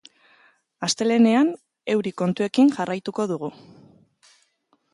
Astelehenean, 0.87 1.51
euri 1.95 2.13
kontuekin 2.21 2.73
jarraituko 2.79 3.27
dugu. 3.33 3.51